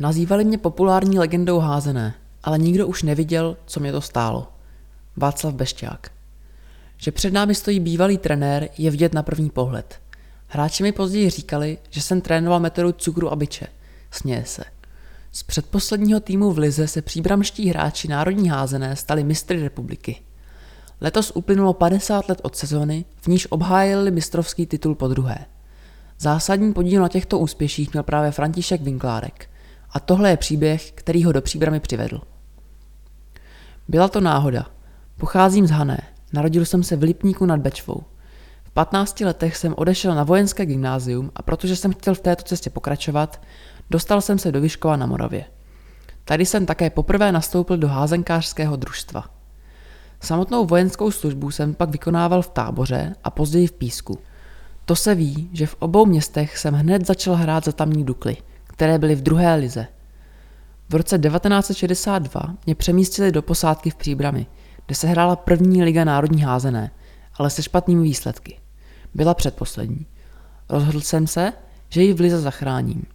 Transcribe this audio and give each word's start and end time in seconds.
Nazývali 0.00 0.44
mě 0.44 0.58
populární 0.58 1.18
legendou 1.18 1.58
házené, 1.58 2.14
ale 2.42 2.58
nikdo 2.58 2.86
už 2.86 3.02
neviděl, 3.02 3.56
co 3.66 3.80
mě 3.80 3.92
to 3.92 4.00
stálo. 4.00 4.48
Václav 5.16 5.54
Bešťák. 5.54 6.10
Že 6.96 7.12
před 7.12 7.32
námi 7.32 7.54
stojí 7.54 7.80
bývalý 7.80 8.18
trenér, 8.18 8.68
je 8.78 8.90
vidět 8.90 9.14
na 9.14 9.22
první 9.22 9.50
pohled. 9.50 10.00
Hráči 10.46 10.82
mi 10.82 10.92
později 10.92 11.30
říkali, 11.30 11.78
že 11.90 12.02
jsem 12.02 12.20
trénoval 12.20 12.60
metodu 12.60 12.92
cukru 12.92 13.32
a 13.32 13.36
byče. 13.36 13.66
Směje 14.10 14.44
se. 14.44 14.64
Z 15.32 15.42
předposledního 15.42 16.20
týmu 16.20 16.52
v 16.52 16.58
Lize 16.58 16.88
se 16.88 17.02
příbramští 17.02 17.68
hráči 17.68 18.08
národní 18.08 18.48
házené 18.48 18.96
stali 18.96 19.24
mistry 19.24 19.62
republiky. 19.62 20.20
Letos 21.00 21.32
uplynulo 21.34 21.72
50 21.72 22.28
let 22.28 22.40
od 22.42 22.56
sezony, 22.56 23.04
v 23.20 23.26
níž 23.26 23.46
obhájili 23.50 24.10
mistrovský 24.10 24.66
titul 24.66 24.94
po 24.94 25.08
druhé. 25.08 25.38
Zásadní 26.18 26.72
podíl 26.72 27.02
na 27.02 27.08
těchto 27.08 27.38
úspěších 27.38 27.92
měl 27.92 28.02
právě 28.02 28.30
František 28.30 28.80
Vinklárek. 28.80 29.49
A 29.92 30.00
tohle 30.00 30.30
je 30.30 30.36
příběh, 30.36 30.92
který 30.92 31.24
ho 31.24 31.32
do 31.32 31.42
příbramy 31.42 31.80
přivedl. 31.80 32.20
Byla 33.88 34.08
to 34.08 34.20
náhoda. 34.20 34.66
Pocházím 35.16 35.66
z 35.66 35.70
Hané. 35.70 36.00
Narodil 36.32 36.64
jsem 36.64 36.82
se 36.82 36.96
v 36.96 37.02
Lipníku 37.02 37.46
nad 37.46 37.60
Bečvou. 37.60 38.02
V 38.64 38.70
15 38.70 39.20
letech 39.20 39.56
jsem 39.56 39.74
odešel 39.76 40.14
na 40.14 40.24
vojenské 40.24 40.66
gymnázium 40.66 41.30
a 41.36 41.42
protože 41.42 41.76
jsem 41.76 41.92
chtěl 41.92 42.14
v 42.14 42.20
této 42.20 42.42
cestě 42.42 42.70
pokračovat, 42.70 43.40
dostal 43.90 44.20
jsem 44.20 44.38
se 44.38 44.52
do 44.52 44.60
Vyškova 44.60 44.96
na 44.96 45.06
Moravě. 45.06 45.44
Tady 46.24 46.46
jsem 46.46 46.66
také 46.66 46.90
poprvé 46.90 47.32
nastoupil 47.32 47.76
do 47.76 47.88
házenkářského 47.88 48.76
družstva. 48.76 49.24
Samotnou 50.20 50.66
vojenskou 50.66 51.10
službu 51.10 51.50
jsem 51.50 51.74
pak 51.74 51.90
vykonával 51.90 52.42
v 52.42 52.50
táboře 52.50 53.14
a 53.24 53.30
později 53.30 53.66
v 53.66 53.72
Písku. 53.72 54.18
To 54.84 54.96
se 54.96 55.14
ví, 55.14 55.50
že 55.52 55.66
v 55.66 55.76
obou 55.78 56.06
městech 56.06 56.58
jsem 56.58 56.74
hned 56.74 57.06
začal 57.06 57.34
hrát 57.34 57.64
za 57.64 57.72
tamní 57.72 58.04
Dukly, 58.04 58.36
které 58.80 58.98
byly 58.98 59.14
v 59.14 59.22
druhé 59.22 59.54
lize. 59.54 59.86
V 60.88 60.94
roce 60.94 61.18
1962 61.18 62.54
mě 62.66 62.74
přemístili 62.74 63.32
do 63.32 63.42
posádky 63.42 63.90
v 63.90 63.94
Příbrami, 63.94 64.46
kde 64.86 64.94
se 64.94 65.06
hrála 65.06 65.36
první 65.36 65.82
liga 65.84 66.04
národní 66.04 66.42
házené, 66.42 66.90
ale 67.34 67.50
se 67.50 67.62
špatnými 67.62 68.02
výsledky. 68.02 68.58
Byla 69.14 69.34
předposlední. 69.34 70.06
Rozhodl 70.68 71.00
jsem 71.00 71.26
se, 71.26 71.52
že 71.88 72.02
ji 72.02 72.12
v 72.12 72.20
lize 72.20 72.40
zachráním. 72.40 73.06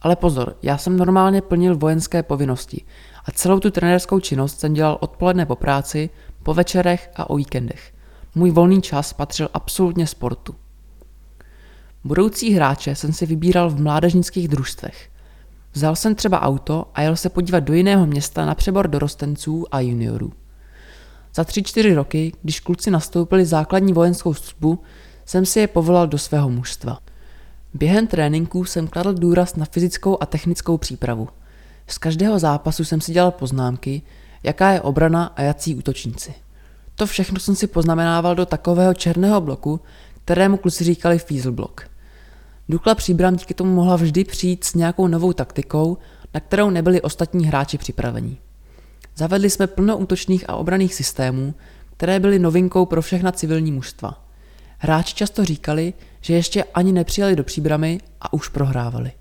Ale 0.00 0.16
pozor, 0.16 0.56
já 0.62 0.78
jsem 0.78 0.96
normálně 0.96 1.42
plnil 1.42 1.76
vojenské 1.76 2.22
povinnosti 2.22 2.84
a 3.24 3.30
celou 3.30 3.60
tu 3.60 3.70
trenérskou 3.70 4.20
činnost 4.20 4.60
jsem 4.60 4.74
dělal 4.74 4.98
odpoledne 5.00 5.46
po 5.46 5.56
práci, 5.56 6.10
po 6.42 6.54
večerech 6.54 7.10
a 7.16 7.30
o 7.30 7.36
víkendech. 7.36 7.94
Můj 8.34 8.50
volný 8.50 8.82
čas 8.82 9.12
patřil 9.12 9.48
absolutně 9.54 10.06
sportu. 10.06 10.54
Budoucí 12.04 12.54
hráče 12.54 12.94
jsem 12.94 13.12
si 13.12 13.26
vybíral 13.26 13.70
v 13.70 13.80
mládežnických 13.80 14.48
družstvech. 14.48 15.11
Vzal 15.72 15.96
jsem 15.96 16.14
třeba 16.14 16.42
auto 16.42 16.90
a 16.94 17.02
jel 17.02 17.16
se 17.16 17.28
podívat 17.28 17.60
do 17.60 17.74
jiného 17.74 18.06
města 18.06 18.46
na 18.46 18.54
přebor 18.54 18.88
dorostenců 18.88 19.64
a 19.70 19.80
juniorů. 19.80 20.32
Za 21.34 21.44
tři 21.44 21.62
čtyři 21.62 21.94
roky, 21.94 22.32
když 22.42 22.60
kluci 22.60 22.90
nastoupili 22.90 23.44
základní 23.44 23.92
vojenskou 23.92 24.34
službu, 24.34 24.82
jsem 25.26 25.46
si 25.46 25.60
je 25.60 25.66
povolal 25.66 26.06
do 26.06 26.18
svého 26.18 26.50
mužstva. 26.50 26.98
Během 27.74 28.06
tréninků 28.06 28.64
jsem 28.64 28.88
kladl 28.88 29.12
důraz 29.12 29.56
na 29.56 29.64
fyzickou 29.64 30.18
a 30.20 30.26
technickou 30.26 30.78
přípravu. 30.78 31.28
Z 31.86 31.98
každého 31.98 32.38
zápasu 32.38 32.84
jsem 32.84 33.00
si 33.00 33.12
dělal 33.12 33.30
poznámky, 33.30 34.02
jaká 34.42 34.70
je 34.70 34.80
obrana 34.80 35.32
a 35.36 35.42
jací 35.42 35.74
útočníci. 35.74 36.34
To 36.94 37.06
všechno 37.06 37.40
jsem 37.40 37.54
si 37.54 37.66
poznamenával 37.66 38.34
do 38.34 38.46
takového 38.46 38.94
černého 38.94 39.40
bloku, 39.40 39.80
kterému 40.24 40.56
kluci 40.56 40.84
říkali 40.84 41.18
Fieselblock. 41.18 41.91
Dukla 42.68 42.94
Příbram 42.94 43.36
díky 43.36 43.54
tomu 43.54 43.74
mohla 43.74 43.96
vždy 43.96 44.24
přijít 44.24 44.64
s 44.64 44.74
nějakou 44.74 45.06
novou 45.06 45.32
taktikou, 45.32 45.98
na 46.34 46.40
kterou 46.40 46.70
nebyli 46.70 47.00
ostatní 47.00 47.46
hráči 47.46 47.78
připraveni. 47.78 48.36
Zavedli 49.16 49.50
jsme 49.50 49.66
plno 49.66 49.98
útočných 49.98 50.50
a 50.50 50.56
obraných 50.56 50.94
systémů, 50.94 51.54
které 51.96 52.20
byly 52.20 52.38
novinkou 52.38 52.86
pro 52.86 53.02
všechna 53.02 53.32
civilní 53.32 53.72
mužstva. 53.72 54.24
Hráči 54.78 55.14
často 55.14 55.44
říkali, 55.44 55.94
že 56.20 56.34
ještě 56.34 56.64
ani 56.64 56.92
nepřijeli 56.92 57.36
do 57.36 57.44
příbramy 57.44 58.00
a 58.20 58.32
už 58.32 58.48
prohrávali. 58.48 59.12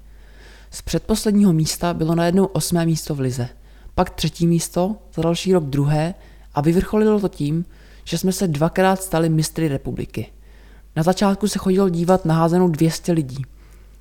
Z 0.71 0.81
předposledního 0.81 1.53
místa 1.53 1.93
bylo 1.93 2.15
najednou 2.15 2.45
osmé 2.45 2.85
místo 2.85 3.15
v 3.15 3.19
lize, 3.19 3.49
pak 3.95 4.09
třetí 4.09 4.47
místo, 4.47 4.95
za 5.13 5.21
další 5.21 5.53
rok 5.53 5.63
druhé 5.63 6.13
a 6.53 6.61
vyvrcholilo 6.61 7.19
to 7.19 7.27
tím, 7.27 7.65
že 8.03 8.17
jsme 8.17 8.31
se 8.31 8.47
dvakrát 8.47 9.03
stali 9.03 9.29
mistry 9.29 9.67
republiky. 9.67 10.27
Na 10.95 11.03
začátku 11.03 11.47
se 11.47 11.59
chodilo 11.59 11.89
dívat 11.89 12.25
na 12.25 12.35
házenou 12.35 12.67
200 12.67 13.11
lidí. 13.11 13.45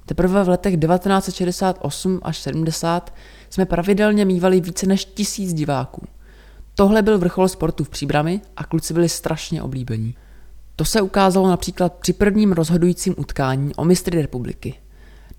Teprve 0.06 0.44
v 0.44 0.48
letech 0.48 0.80
1968 0.80 2.20
až 2.22 2.38
70 2.38 3.14
jsme 3.50 3.64
pravidelně 3.66 4.24
mývali 4.24 4.60
více 4.60 4.86
než 4.86 5.04
tisíc 5.04 5.54
diváků. 5.54 6.06
Tohle 6.74 7.02
byl 7.02 7.18
vrchol 7.18 7.48
sportu 7.48 7.84
v 7.84 7.88
Příbrami 7.88 8.40
a 8.56 8.64
kluci 8.64 8.94
byli 8.94 9.08
strašně 9.08 9.62
oblíbení. 9.62 10.14
To 10.76 10.84
se 10.84 11.00
ukázalo 11.02 11.48
například 11.48 11.92
při 11.92 12.12
prvním 12.12 12.52
rozhodujícím 12.52 13.14
utkání 13.18 13.74
o 13.74 13.84
mistry 13.84 14.22
republiky. 14.22 14.74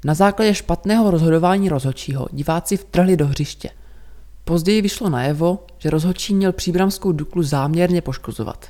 Na 0.06 0.14
základě 0.14 0.54
špatného 0.54 1.12
rozhodování 1.12 1.70
rozhodčího 1.70 2.28
diváci 2.32 2.78
vtrhli 2.78 3.18
do 3.18 3.28
hřiště. 3.28 3.70
Později 4.44 4.82
vyšlo 4.82 5.10
najevo, 5.10 5.66
že 5.78 5.90
rozhodčí 5.90 6.34
měl 6.34 6.52
příbramskou 6.52 7.12
Duklu 7.12 7.44
záměrně 7.44 8.02
poškozovat. 8.02 8.66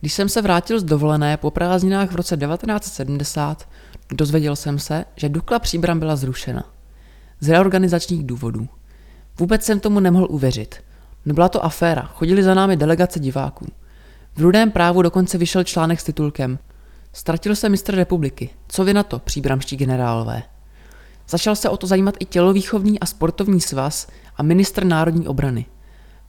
Když 0.00 0.12
jsem 0.12 0.28
se 0.28 0.42
vrátil 0.42 0.80
z 0.80 0.84
dovolené 0.84 1.36
po 1.36 1.50
prázdninách 1.50 2.12
v 2.12 2.16
roce 2.16 2.36
1970, 2.36 3.68
dozvěděl 4.12 4.56
jsem 4.56 4.78
se, 4.78 5.04
že 5.16 5.28
Dukla 5.28 5.58
Příbram 5.58 5.98
byla 5.98 6.16
zrušena. 6.16 6.64
Z 7.40 7.48
reorganizačních 7.48 8.26
důvodů. 8.26 8.68
Vůbec 9.38 9.64
jsem 9.64 9.80
tomu 9.80 10.00
nemohl 10.00 10.26
uvěřit. 10.30 10.76
Nebyla 11.26 11.48
to 11.48 11.64
aféra, 11.64 12.02
chodili 12.02 12.42
za 12.42 12.54
námi 12.54 12.76
delegace 12.76 13.20
diváků. 13.20 13.66
V 14.36 14.40
rudém 14.40 14.70
právu 14.70 15.02
dokonce 15.02 15.38
vyšel 15.38 15.64
článek 15.64 16.00
s 16.00 16.04
titulkem 16.04 16.58
Ztratil 17.12 17.56
se 17.56 17.68
mistr 17.68 17.94
republiky. 17.94 18.50
Co 18.68 18.84
vy 18.84 18.94
na 18.94 19.02
to, 19.02 19.18
příbramští 19.18 19.76
generálové? 19.76 20.42
Začal 21.28 21.56
se 21.56 21.68
o 21.68 21.76
to 21.76 21.86
zajímat 21.86 22.14
i 22.20 22.24
tělovýchovný 22.24 23.00
a 23.00 23.06
sportovní 23.06 23.60
svaz 23.60 24.06
a 24.36 24.42
ministr 24.42 24.84
národní 24.84 25.28
obrany. 25.28 25.66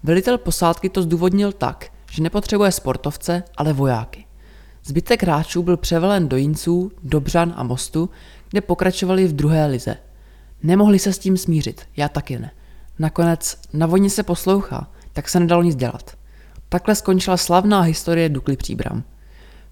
Velitel 0.03 0.37
posádky 0.37 0.89
to 0.89 1.01
zdůvodnil 1.01 1.51
tak, 1.51 1.91
že 2.11 2.23
nepotřebuje 2.23 2.71
sportovce, 2.71 3.43
ale 3.57 3.73
vojáky. 3.73 4.25
Zbytek 4.85 5.23
hráčů 5.23 5.63
byl 5.63 5.77
převelen 5.77 6.29
do 6.29 6.37
Jinců, 6.37 6.91
Dobřan 7.03 7.53
a 7.55 7.63
Mostu, 7.63 8.09
kde 8.49 8.61
pokračovali 8.61 9.27
v 9.27 9.33
druhé 9.33 9.65
lize. 9.65 9.97
Nemohli 10.63 10.99
se 10.99 11.13
s 11.13 11.19
tím 11.19 11.37
smířit, 11.37 11.81
já 11.97 12.09
taky 12.09 12.39
ne. 12.39 12.51
Nakonec 12.99 13.57
na 13.73 13.87
vojně 13.87 14.09
se 14.09 14.23
poslouchá, 14.23 14.91
tak 15.13 15.29
se 15.29 15.39
nedalo 15.39 15.63
nic 15.63 15.75
dělat. 15.75 16.17
Takhle 16.69 16.95
skončila 16.95 17.37
slavná 17.37 17.81
historie 17.81 18.29
Dukly 18.29 18.57
Příbram. 18.57 19.03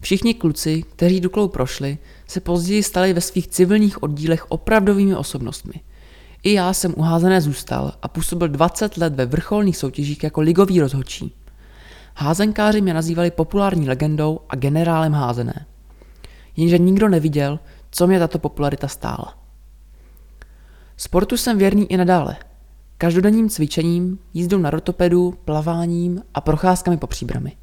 Všichni 0.01 0.33
kluci, 0.33 0.83
kteří 0.83 1.21
Duklou 1.21 1.47
prošli, 1.47 1.97
se 2.27 2.39
později 2.39 2.83
stali 2.83 3.13
ve 3.13 3.21
svých 3.21 3.47
civilních 3.47 4.03
oddílech 4.03 4.51
opravdovými 4.51 5.15
osobnostmi. 5.15 5.73
I 6.43 6.53
já 6.53 6.73
jsem 6.73 6.93
uházené 6.97 7.41
zůstal 7.41 7.93
a 8.01 8.07
působil 8.07 8.47
20 8.47 8.97
let 8.97 9.15
ve 9.15 9.25
vrcholných 9.25 9.77
soutěžích 9.77 10.23
jako 10.23 10.41
ligový 10.41 10.81
rozhodčí. 10.81 11.35
Házenkáři 12.19 12.81
mě 12.81 12.93
nazývali 12.93 13.31
populární 13.31 13.87
legendou 13.87 14.39
a 14.49 14.55
generálem 14.55 15.13
házené. 15.13 15.65
Jenže 16.55 16.77
nikdo 16.77 17.09
neviděl, 17.09 17.59
co 17.91 18.07
mě 18.07 18.19
tato 18.19 18.39
popularita 18.39 18.87
stála. 18.87 19.37
Sportu 20.97 21.37
jsem 21.37 21.57
věrný 21.57 21.91
i 21.91 21.97
nadále. 21.97 22.35
Každodenním 22.97 23.49
cvičením, 23.49 24.19
jízdou 24.33 24.57
na 24.57 24.69
rotopedu, 24.69 25.33
plaváním 25.45 26.21
a 26.33 26.41
procházkami 26.41 26.97
po 26.97 27.07
příbrami. 27.07 27.57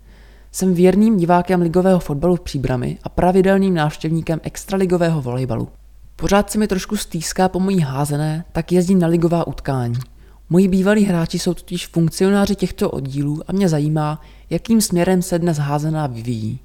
Jsem 0.52 0.74
věrným 0.74 1.16
divákem 1.16 1.60
ligového 1.60 1.98
fotbalu 1.98 2.36
v 2.36 2.40
příbrami 2.40 2.98
a 3.02 3.08
pravidelným 3.08 3.74
návštěvníkem 3.74 4.40
extraligového 4.42 5.22
volejbalu. 5.22 5.68
Pořád 6.16 6.50
se 6.50 6.58
mi 6.58 6.68
trošku 6.68 6.96
stýská 6.96 7.48
po 7.48 7.60
mojí 7.60 7.80
házené, 7.80 8.44
tak 8.52 8.72
jezdím 8.72 8.98
na 8.98 9.08
ligová 9.08 9.46
utkání. 9.46 9.98
Moji 10.50 10.68
bývalí 10.68 11.04
hráči 11.04 11.38
jsou 11.38 11.54
totiž 11.54 11.86
funkcionáři 11.86 12.56
těchto 12.56 12.90
oddílů 12.90 13.42
a 13.46 13.52
mě 13.52 13.68
zajímá, 13.68 14.20
jakým 14.50 14.80
směrem 14.80 15.22
se 15.22 15.38
dnes 15.38 15.58
házená 15.58 16.06
vyvíjí. 16.06 16.58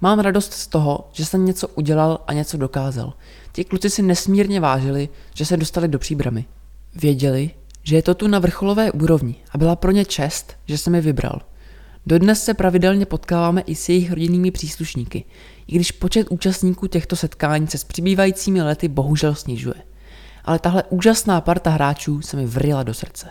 Mám 0.00 0.18
radost 0.18 0.52
z 0.52 0.66
toho, 0.66 1.08
že 1.12 1.24
jsem 1.24 1.44
něco 1.44 1.68
udělal 1.68 2.20
a 2.26 2.32
něco 2.32 2.56
dokázal. 2.56 3.12
Ti 3.52 3.64
kluci 3.64 3.90
si 3.90 4.02
nesmírně 4.02 4.60
vážili, 4.60 5.08
že 5.34 5.44
se 5.44 5.56
dostali 5.56 5.88
do 5.88 5.98
příbramy. 5.98 6.44
Věděli, 6.94 7.50
že 7.82 7.96
je 7.96 8.02
to 8.02 8.14
tu 8.14 8.28
na 8.28 8.38
vrcholové 8.38 8.92
úrovni 8.92 9.34
a 9.50 9.58
byla 9.58 9.76
pro 9.76 9.90
ně 9.90 10.04
čest, 10.04 10.56
že 10.66 10.78
jsem 10.78 10.94
je 10.94 11.00
vybral. 11.00 11.40
Dodnes 12.06 12.44
se 12.44 12.54
pravidelně 12.54 13.06
potkáváme 13.06 13.60
i 13.60 13.74
s 13.74 13.88
jejich 13.88 14.10
rodinnými 14.10 14.50
příslušníky, 14.50 15.24
i 15.66 15.76
když 15.76 15.92
počet 15.92 16.26
účastníků 16.30 16.86
těchto 16.86 17.16
setkání 17.16 17.66
se 17.66 17.78
s 17.78 17.84
přibývajícími 17.84 18.62
lety 18.62 18.88
bohužel 18.88 19.34
snižuje. 19.34 19.74
Ale 20.44 20.58
tahle 20.58 20.82
úžasná 20.82 21.40
parta 21.40 21.70
hráčů 21.70 22.22
se 22.22 22.36
mi 22.36 22.46
vrila 22.46 22.82
do 22.82 22.94
srdce. 22.94 23.30